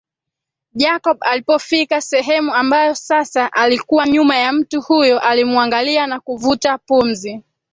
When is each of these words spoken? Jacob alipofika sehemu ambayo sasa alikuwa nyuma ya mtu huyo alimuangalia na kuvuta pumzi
Jacob 0.75 1.17
alipofika 1.21 2.01
sehemu 2.01 2.53
ambayo 2.55 2.95
sasa 2.95 3.53
alikuwa 3.53 4.07
nyuma 4.07 4.35
ya 4.37 4.51
mtu 4.51 4.81
huyo 4.81 5.19
alimuangalia 5.19 6.07
na 6.07 6.19
kuvuta 6.19 6.77
pumzi 6.77 7.43